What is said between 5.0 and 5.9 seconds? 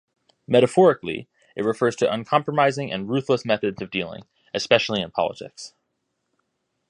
politics.